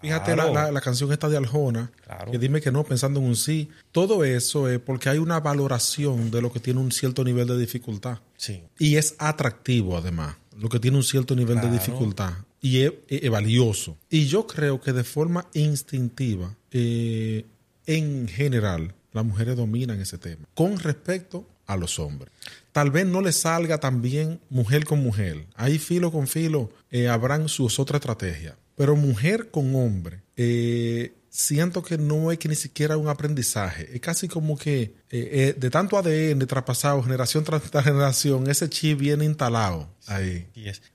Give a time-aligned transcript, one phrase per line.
[0.00, 0.52] Fíjate Claro.
[0.52, 2.30] la, la- la canción esta de Aljona, Claro.
[2.30, 3.70] que dime que no pensando en un sí.
[3.92, 7.56] Todo eso es porque hay una valoración de lo que tiene un cierto nivel de
[7.58, 8.18] dificultad.
[8.36, 8.62] Sí.
[8.78, 12.32] Y es atractivo además, lo que tiene un cierto nivel de dificultad.
[12.60, 13.96] Y es, es- es valioso.
[14.10, 17.46] Y yo creo que de forma instintiva, eh,
[17.86, 20.46] en general, las mujeres dominan ese tema.
[20.54, 22.30] Con respecto a los hombres.
[22.72, 25.46] Tal vez no les salga tan bien mujer con mujer.
[25.54, 28.56] Ahí filo con filo eh, habrán sus otras estrategias.
[28.76, 33.88] Pero mujer con hombre, eh, siento que no es que ni siquiera un aprendizaje.
[33.94, 38.98] Es casi como que eh, eh, de tanto ADN traspasado generación tras generación, ese chip
[38.98, 40.46] viene instalado ahí.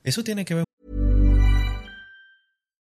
[0.02, 0.64] Eso tiene que ver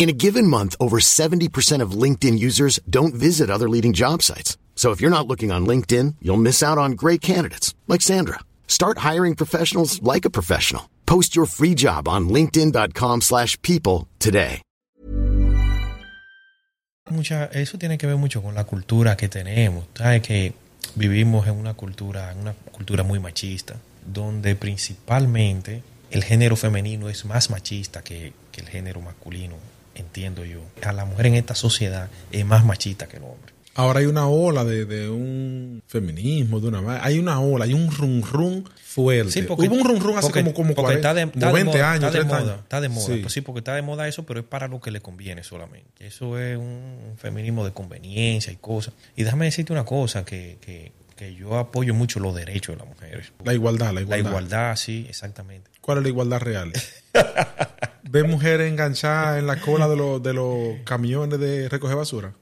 [0.00, 4.56] In a given month, over 70% of LinkedIn users don't visit other leading job sites.
[4.74, 8.38] So if you're not looking on LinkedIn, you'll miss out on great candidates like Sandra.
[8.66, 10.88] Start hiring professionals like a professional.
[11.04, 14.62] Post your free job on linkedin.com/people today.
[17.10, 19.84] mucha, eso tiene que ver mucho con la cultura que tenemos.
[19.94, 20.54] Sabes que
[20.94, 27.26] vivimos en una cultura, en una cultura muy machista, donde principalmente el género femenino es
[27.26, 29.56] más machista que, que el género masculino,
[30.00, 30.60] entiendo yo.
[30.82, 33.52] A la mujer en esta sociedad es más machista que el hombre.
[33.74, 37.90] Ahora hay una ola de, de un feminismo, de una hay una ola, hay un
[37.90, 39.30] rum rum fuerte.
[39.30, 41.32] Sí, porque- Hubo un rum rum hace porque- como, como, porque 40, está de, está
[41.38, 42.62] como de 20 moda, años, está de 30 moda, años.
[42.64, 43.06] está de moda.
[43.06, 43.16] Sí.
[43.22, 46.04] Pues sí, porque está de moda eso, pero es para lo que le conviene solamente.
[46.04, 48.92] Eso es un feminismo de conveniencia y cosas.
[49.16, 52.88] Y déjame decirte una cosa, que, que, que yo apoyo mucho los derechos de las
[52.88, 53.32] mujeres.
[53.44, 54.30] La igualdad, la La igualdad.
[54.30, 55.70] igualdad, sí, exactamente.
[55.82, 56.72] ¿Cuál es la igualdad real?
[58.10, 62.32] ¿Ves mujeres enganchadas en la cola de los, de los camiones de recoger basura?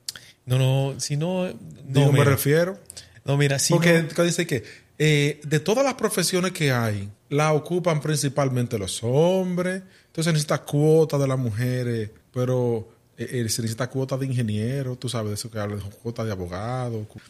[0.47, 1.47] No, no, si no...
[1.49, 2.78] No, Digo, me refiero.
[3.25, 4.62] no, mira, si Porque no- dice que
[4.99, 9.83] eh, de todas las profesiones que hay, la ocupan principalmente los hombres.
[10.06, 15.09] Entonces necesita cuota de las mujeres, pero eh, eh, se necesita cuota de ingenieros, tú
[15.09, 16.30] sabes de eso que hablan, cuota de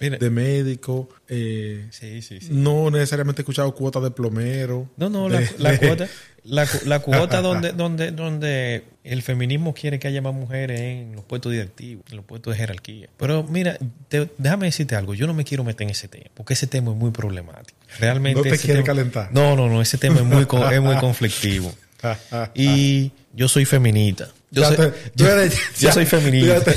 [0.00, 0.18] Mira.
[0.18, 1.06] de médicos.
[1.28, 2.48] eh, Sí, sí, sí.
[2.50, 4.88] No necesariamente he escuchado cuota de plomero.
[4.98, 6.08] No, no, la, de- la cuota,
[6.44, 11.14] la, cu- la cuota donde, donde, donde el feminismo quiere que haya más mujeres en
[11.16, 13.08] los puestos directivos, en los puestos de jerarquía.
[13.16, 16.52] Pero mira, te- déjame decirte algo, yo no me quiero meter en ese tema, porque
[16.52, 17.78] ese tema es muy problemático.
[17.98, 19.30] Realmente No te quiere tema- calentar.
[19.32, 21.72] No, no, no, ese tema es muy, es muy conflictivo.
[22.54, 24.28] Y yo soy feminista.
[24.50, 24.82] Yo, Ya soy, te-
[25.16, 26.60] yo- tú eres- yo ya- soy feminista.
[26.64, 26.76] te-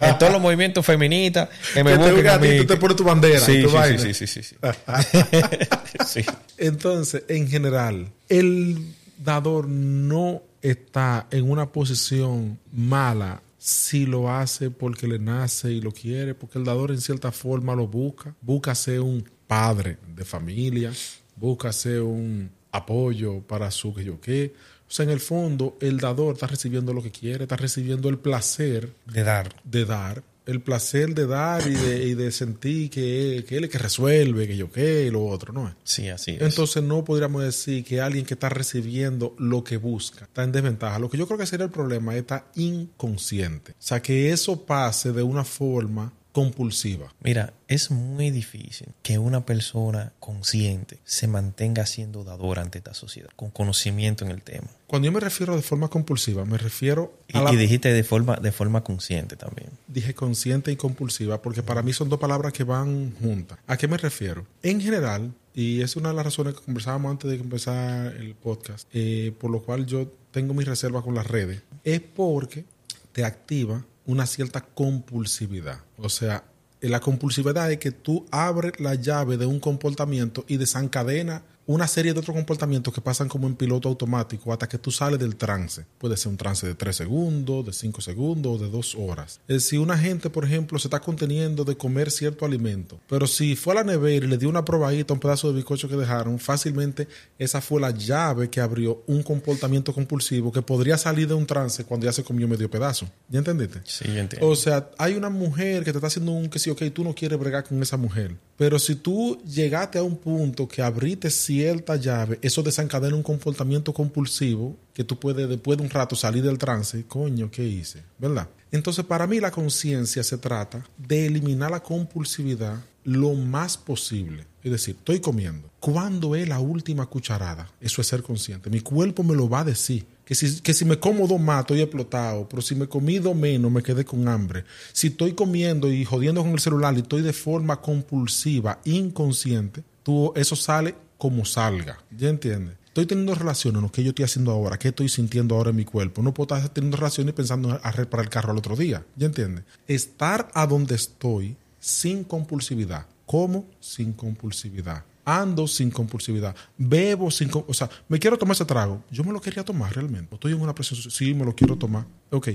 [0.00, 2.56] en todos los movimientos feministas que me Que te busquen diga a a ti, mí.
[2.58, 3.98] tú te pones tu bandera y Sí, tu sí, vaina.
[3.98, 4.56] sí, sí, sí, sí, sí.
[6.06, 6.24] Sí.
[6.58, 8.78] Entonces, en general, el
[9.18, 15.92] dador no está en una posición mala si lo hace porque le nace y lo
[15.92, 20.92] quiere, porque el dador en cierta forma lo busca, busca ser un padre de familia,
[21.36, 24.54] busca ser un apoyo para su que yo qué.
[24.92, 28.18] O sea, en el fondo, el dador está recibiendo lo que quiere, está recibiendo el
[28.18, 29.56] placer De dar.
[29.64, 33.68] de dar, el placer de dar y de, y de sentir que, que él es
[33.68, 35.74] el que resuelve, que yo qué, y lo otro, ¿no?
[35.82, 36.42] Sí, así es.
[36.42, 40.98] Entonces no podríamos decir que alguien que está recibiendo lo que busca está en desventaja.
[40.98, 43.72] Lo que yo creo que sería el problema es estar inconsciente.
[43.72, 47.12] O sea, que eso pase de una forma compulsiva.
[47.20, 53.30] Mira, es muy difícil que una persona consciente se mantenga siendo dadora ante esta sociedad,
[53.36, 54.68] con conocimiento en el tema.
[54.86, 57.52] Cuando yo me refiero de forma compulsiva, me refiero Y, a la...
[57.52, 59.70] y dijiste de forma, de forma consciente también.
[59.86, 63.58] Dije consciente y compulsiva porque para mí son dos palabras que van juntas.
[63.66, 64.46] ¿A qué me refiero?
[64.62, 68.88] En general, y es una de las razones que conversábamos antes de empezar el podcast,
[68.92, 72.64] eh, por lo cual yo tengo mis reservas con las redes, es porque
[73.12, 75.80] te activa una cierta compulsividad.
[75.96, 76.44] O sea,
[76.80, 82.12] la compulsividad es que tú abres la llave de un comportamiento y desencadena una serie
[82.12, 85.84] de otros comportamientos que pasan como en piloto automático hasta que tú sales del trance.
[85.98, 89.40] Puede ser un trance de 3 segundos, de 5 segundos o de 2 horas.
[89.48, 93.56] Es decir, una gente, por ejemplo, se está conteniendo de comer cierto alimento, pero si
[93.56, 96.38] fue a la nevera y le dio una probadita, un pedazo de bizcocho que dejaron,
[96.38, 101.46] fácilmente esa fue la llave que abrió un comportamiento compulsivo que podría salir de un
[101.46, 103.08] trance cuando ya se comió medio pedazo.
[103.28, 103.80] ¿Ya entendiste?
[103.84, 104.48] Sí, entiendo.
[104.48, 107.14] O sea, hay una mujer que te está haciendo un que sí, ok, tú no
[107.14, 108.36] quieres bregar con esa mujer.
[108.62, 113.92] Pero si tú llegaste a un punto que abriste cierta llave, eso desencadena un comportamiento
[113.92, 117.04] compulsivo que tú puedes después de un rato salir del trance.
[117.08, 118.04] Coño, ¿qué hice?
[118.20, 118.48] ¿Verdad?
[118.70, 124.46] Entonces, para mí la conciencia se trata de eliminar la compulsividad lo más posible.
[124.62, 125.68] Es decir, estoy comiendo.
[125.80, 127.68] ¿Cuándo es la última cucharada?
[127.80, 128.70] Eso es ser consciente.
[128.70, 130.06] Mi cuerpo me lo va a decir.
[130.24, 132.48] Que si, que si me como dos más, estoy explotado.
[132.48, 134.64] Pero si me comí dos menos, me quedé con hambre.
[134.92, 140.32] Si estoy comiendo y jodiendo con el celular y estoy de forma compulsiva, inconsciente, tú,
[140.36, 141.98] eso sale como salga.
[142.16, 142.76] ¿Ya entiendes?
[142.92, 145.76] Estoy teniendo relaciones en lo que yo estoy haciendo ahora, qué estoy sintiendo ahora en
[145.76, 146.20] mi cuerpo.
[146.20, 149.02] No puedo estar teniendo relaciones pensando a reparar el carro al otro día.
[149.16, 149.64] ¿Ya entiendes?
[149.86, 153.06] Estar a donde estoy sin compulsividad.
[153.24, 153.64] ¿Cómo?
[153.80, 155.04] Sin compulsividad.
[155.24, 156.54] Ando sin compulsividad.
[156.76, 157.50] Bebo sin.
[157.52, 159.04] O sea, me quiero tomar ese trago.
[159.10, 160.34] Yo me lo quería tomar realmente.
[160.34, 161.00] Estoy en una presión.
[161.10, 162.04] Sí, me lo quiero tomar.
[162.30, 162.48] Ok.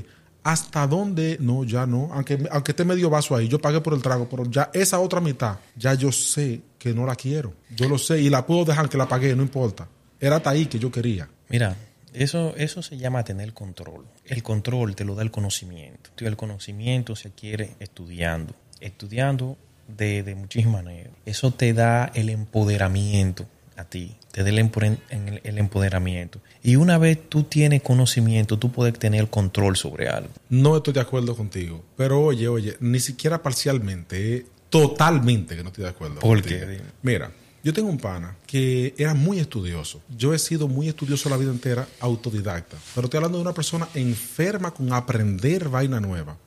[0.44, 1.38] ¿Hasta dónde?
[1.42, 2.10] No, ya no.
[2.14, 5.20] Aunque, aunque esté medio vaso ahí, yo pagué por el trago, pero ya esa otra
[5.20, 7.54] mitad, ya yo sé que no la quiero.
[7.76, 9.90] Yo lo sé y la puedo dejar que la pagué, no importa.
[10.20, 11.30] Era hasta ahí que yo quería.
[11.50, 11.76] Mira,
[12.14, 14.06] eso, eso se llama tener control.
[14.24, 16.12] El control te lo da el conocimiento.
[16.18, 18.56] El conocimiento se adquiere estudiando.
[18.80, 21.14] Estudiando de, de muchísimas maneras.
[21.26, 23.46] Eso te da el empoderamiento
[23.76, 24.16] a ti.
[24.32, 26.40] Te da el, empoder- el- el empoderamiento.
[26.64, 30.30] Y una vez tú tienes conocimiento, tú puedes tener control sobre algo.
[30.50, 31.84] No estoy de acuerdo contigo.
[31.96, 36.20] Pero oye, oye, ni siquiera parcialmente, eh, totalmente que no estoy de acuerdo.
[36.20, 36.60] ¿Por contigo.
[36.68, 36.82] qué?
[37.02, 37.32] Mira,
[37.68, 40.00] yo tengo un pana que era muy estudioso.
[40.18, 42.78] Yo he sido muy estudioso la vida entera, autodidacta.
[42.96, 46.38] Pero estoy hablando de una persona enferma con aprender vaina nueva.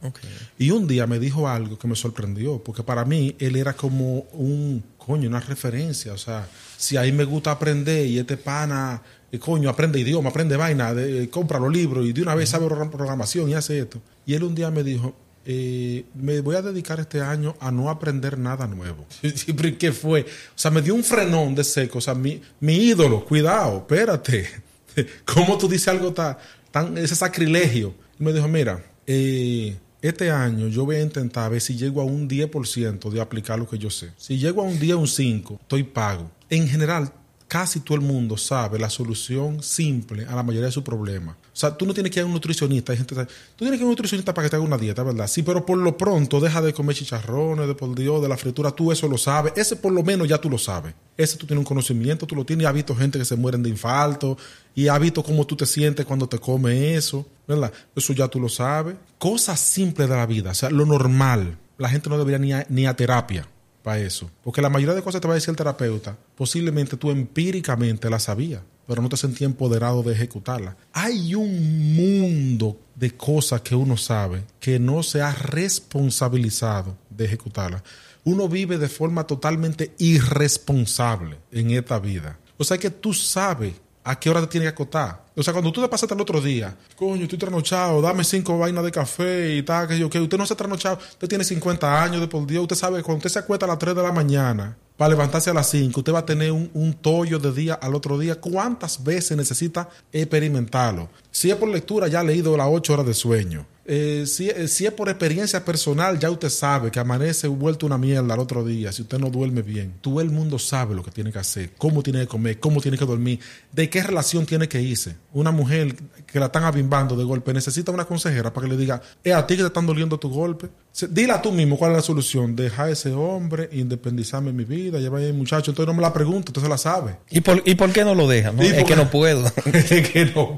[0.59, 4.21] Y un día me dijo algo que me sorprendió, porque para mí él era como
[4.33, 6.15] un, coño, una referencia.
[6.15, 10.57] O sea, si ahí me gusta aprender y este pana, eh, coño, aprende idioma, aprende
[10.57, 13.79] vaina, de- eh, compra los libros y de una vez sabe pro- programación y hace
[13.79, 14.00] esto.
[14.25, 15.15] Y él un día me dijo,
[15.47, 19.06] eh, me voy a dedicar este año a no aprender nada nuevo.
[19.35, 20.23] Sí, pero ¿y ¿Qué fue?
[20.23, 21.99] O sea, me dio un frenón de seco.
[21.99, 24.49] O sea, mi, mi ídolo, cuidado, espérate.
[25.25, 26.37] ¿Cómo tú dices algo tan,
[26.70, 27.94] tan ese sacrilegio?
[28.18, 32.28] Me dijo, mira, eh, este año yo voy a intentar ver si llego a un
[32.28, 34.11] 10% de aplicar lo que yo sé.
[34.16, 36.30] Si llego a un 10 o un 5, estoy pago.
[36.49, 37.12] En general,
[37.50, 41.35] casi todo el mundo sabe la solución simple a la mayoría de sus problemas.
[41.35, 42.92] O sea, tú no tienes que ir a un nutricionista.
[42.92, 44.78] Hay gente que- tú tienes que ir a un nutricionista para que te haga una
[44.78, 45.26] dieta, ¿verdad?
[45.26, 48.71] Sí, pero por lo pronto deja de comer chicharrones, de por Dios, de la fritura.
[48.71, 49.52] Tú eso lo sabes.
[49.57, 50.95] Ese por lo menos ya tú lo sabes.
[51.16, 52.62] Ese tú tienes un conocimiento, tú lo tienes.
[52.62, 54.38] Y has visto gente que se mueren de infarto.
[54.76, 57.73] Y has visto cómo tú te sientes cuando te comes eso, ¿verdad?
[57.97, 58.95] Eso ya tú lo sabes.
[59.19, 60.52] Cosas simples de la vida.
[60.52, 61.59] O sea, lo normal.
[61.78, 63.49] La gente no debería ni ni a terapia
[63.83, 64.31] para eso.
[64.43, 68.11] Porque la mayoría de cosas que te va a decir el terapeuta, posiblemente tú empíricamente
[68.11, 70.77] la sabías, pero no te sentías empoderado de ejecutarla.
[70.93, 77.83] Hay un mundo de cosas que uno sabe que no se ha responsabilizado de ejecutarla.
[78.25, 82.39] Uno vive de forma totalmente irresponsable en esta vida.
[82.59, 85.25] O sea que tú sabes a qué hora te tienes que acotar.
[85.37, 88.85] O sea, cuando tú te pasaste el otro día, coño, estoy trasnochado, dame cinco vainas
[88.85, 92.02] de café y tal, que yo, que usted no se ha trasnochado, usted tiene 50
[92.02, 94.12] años de por Dios, usted sabe cuando usted se acuesta a las 3 de la
[94.12, 97.75] mañana para levantarse a las 5, usted va a tener un, un tollo de día
[97.75, 98.40] al otro día.
[98.40, 101.09] ¿Cuántas veces necesita experimentarlo?
[101.31, 103.67] Si es por lectura, ya ha leído las ocho horas de sueño.
[103.93, 107.99] Eh, si, eh, si es por experiencia personal, ya usted sabe que amanece vuelto una
[107.99, 109.95] mierda al otro día, si usted no duerme bien.
[110.01, 112.97] Todo el mundo sabe lo que tiene que hacer, cómo tiene que comer, cómo tiene
[112.97, 113.41] que dormir,
[113.73, 115.17] de qué relación tiene que irse.
[115.33, 119.03] Una mujer que la están abimbando de golpe necesita una consejera para que le diga,
[119.25, 120.69] es a ti que te están doliendo tu golpe.
[121.09, 122.55] Dile a tú mismo cuál es la solución.
[122.55, 125.73] Deja a ese hombre, independizarme en mi vida, llevar a mi muchacho.
[125.73, 127.17] Entonces no me la pregunto, entonces la sabe.
[127.29, 128.55] ¿Y por, ¿Y por qué no lo dejan?
[128.55, 129.51] No, ¿Y es que no puedo.
[129.65, 130.57] Es que no.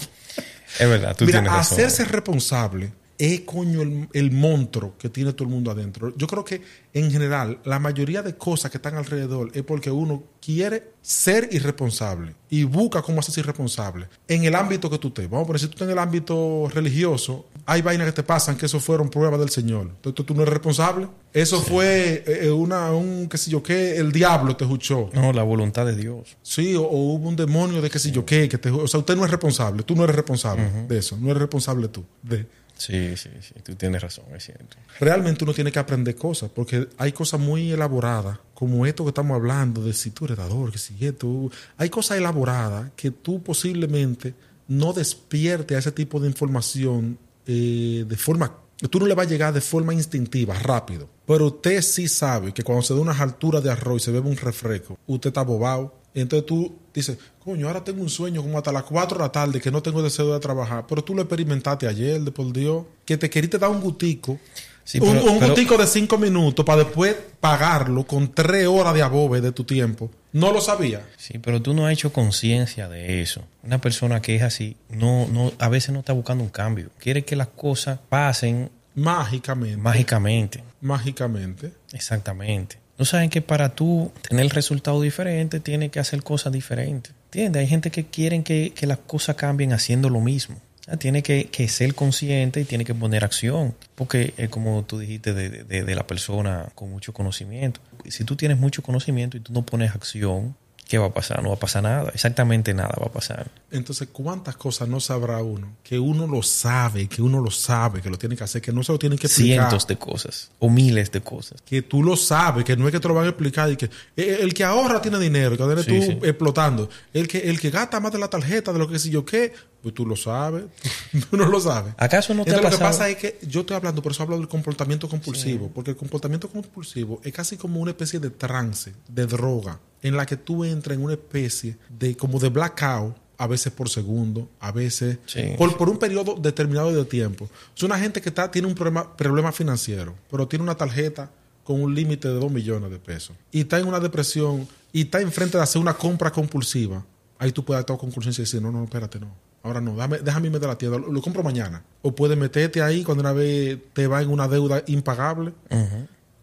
[0.79, 1.79] Es verdad, tú Mira, tienes razón.
[1.79, 6.13] hacerse responsable es coño el, el monstruo que tiene todo el mundo adentro.
[6.17, 6.61] Yo creo que
[6.93, 12.35] en general la mayoría de cosas que están alrededor es porque uno quiere ser irresponsable
[12.51, 15.31] y busca cómo hacerse irresponsable en el ámbito que tú estés.
[15.31, 18.57] Vamos a poner, si tú estás en el ámbito religioso, hay vainas que te pasan
[18.57, 19.83] que eso fueron pruebas del Señor.
[19.83, 21.07] Entonces tú no eres responsable.
[21.33, 25.11] Eso fue eh, una, un, qué sé yo qué, el diablo te escuchó.
[25.13, 26.37] No, la voluntad de Dios.
[26.43, 28.99] Sí, o, o hubo un demonio de qué sé yo qué, que te, o sea,
[28.99, 32.05] usted no es responsable, tú no eres responsable de eso, no eres responsable tú.
[32.23, 32.47] De,
[32.83, 34.77] Sí, sí, sí, tú tienes razón, es cierto.
[34.99, 39.37] realmente uno tiene que aprender cosas, porque hay cosas muy elaboradas, como esto que estamos
[39.37, 44.35] hablando, de si tú eres dador, que si esto, hay cosas elaboradas que tú posiblemente
[44.67, 48.53] no despierte a ese tipo de información eh, de forma,
[48.91, 52.65] tú no le va a llegar de forma instintiva, rápido, pero usted sí sabe que
[52.65, 56.02] cuando se da unas alturas de arroz y se bebe un refresco, usted está bobado,
[56.21, 59.61] entonces tú dices, coño, ahora tengo un sueño como hasta las 4 de la tarde
[59.61, 63.17] que no tengo deseo de trabajar, pero tú lo experimentaste ayer, de por Dios, que
[63.17, 64.39] te queriste dar un gutico,
[64.85, 69.03] Sí, un, un pero- gutico de 5 minutos para después pagarlo con 3 horas de
[69.03, 70.11] abobe de tu tiempo.
[70.33, 71.07] No lo sabía.
[71.19, 73.45] Sí, pero tú no has hecho conciencia de eso.
[73.63, 76.91] Una persona que es así, no, no, a veces no está buscando un cambio.
[76.99, 79.77] Quiere que las cosas pasen Mágicamente.
[79.77, 80.65] mágicamente.
[80.81, 81.73] mágicamente.
[81.93, 82.79] Exactamente.
[82.99, 87.13] No saben que para tú tener el resultado diferente, tienes que hacer cosas diferentes.
[87.27, 87.61] ¿Entiendes?
[87.61, 90.57] Hay gente que quieren que, que las cosas cambien haciendo lo mismo.
[90.87, 93.75] Ah, Tiene que, que ser consciente y tiene que poner acción.
[93.95, 97.81] Porque es como tú dijiste de, de- de la persona con mucho conocimiento.
[98.09, 100.55] Si tú tienes mucho conocimiento y tú no pones acción,
[100.93, 101.43] ¿qué va a pasar?
[101.43, 102.11] No va a pasar nada.
[102.13, 103.51] Exactamente nada va a pasar.
[103.71, 105.77] Entonces, ¿cuántas cosas no sabrá uno?
[105.83, 108.83] Que uno lo sabe, que uno lo sabe, que lo tiene que hacer, que no
[108.85, 109.71] se lo tienen que explicar.
[109.71, 111.63] Cientos de cosas o miles de cosas.
[111.63, 113.87] que tú lo sabes, que no es que te lo van a explicar y que
[114.19, 116.19] eh, el que ahorra tiene dinero, que Sí, tú sí.
[116.25, 116.91] explotando.
[117.15, 119.55] El que, el que gasta más de la tarjeta, de lo que sé yo qué,
[119.83, 120.65] pues tú lo sabes,
[121.31, 121.95] tú no lo sabes.
[121.99, 122.91] ¿Acaso no te Entonces, ha lo que pasado?
[122.91, 126.49] pasa es que yo estoy hablando, por eso hablo del comportamiento compulsivo, porque el comportamiento
[126.49, 130.97] compulsivo es casi como una especie de trance, de droga, en la que tú entras
[130.97, 135.55] en una especie de como de blackout, a veces por segundo, a veces Sí.
[135.59, 137.49] por, por un periodo determinado de tiempo.
[137.77, 141.29] Es una gente que está, tiene un problema, problema financiero, pero tiene una tarjeta
[141.65, 145.21] con un límite de 2 millones de pesos y está en una depresión y está
[145.21, 147.05] enfrente de hacer una compra compulsiva.
[147.39, 149.35] Ahí tú puedes actuar con conciencia y decir, no, no, espérate, no.
[149.63, 151.83] Ahora no, dame, déjame irme de la tienda, lo, lo compro mañana.
[152.03, 155.53] O puedes meterte ahí cuando una vez te va en una deuda impagable.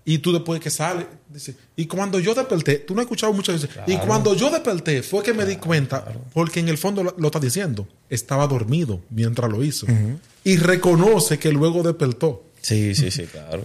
[0.06, 3.62] Y tú después que sales, dices, y cuando yo desperté, tú no has escuchado muchas
[3.62, 7.14] veces, y cuando yo desperté fue que me di cuenta, porque en el fondo lo,
[7.16, 9.86] lo está diciendo, estaba dormido mientras lo hizo.
[10.44, 12.44] Y reconoce que luego despertó.
[12.62, 13.63] Sí, sí, sí, claro.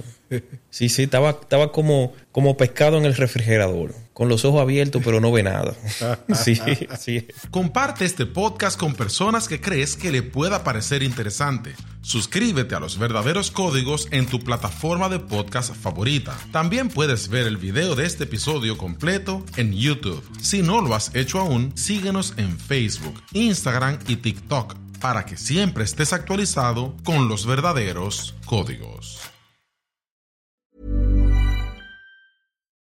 [0.71, 5.21] Sí, sí, estaba, estaba como, como pescado en el refrigerador, con los ojos abiertos, pero
[5.21, 5.75] no ve nada.
[6.35, 6.59] Sí,
[6.99, 7.27] sí.
[7.51, 11.75] Comparte este podcast con personas que crees que le pueda parecer interesante.
[12.03, 16.37] Suscríbete a los verdaderos códigos en tu plataforma de podcast favorita.
[16.53, 20.23] También puedes ver el video de este episodio completo en YouTube.
[20.41, 25.85] Si no lo has hecho aún, síguenos en Facebook, Instagram y TikTok para que siempre
[25.85, 29.34] estés actualizado con los verdaderos códigos.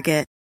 [0.00, 0.39] Target.